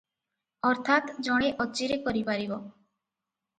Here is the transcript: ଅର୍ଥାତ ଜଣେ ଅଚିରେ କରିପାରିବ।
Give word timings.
ଅର୍ଥାତ 0.69 1.17
ଜଣେ 1.29 1.53
ଅଚିରେ 1.67 2.01
କରିପାରିବ। 2.09 2.61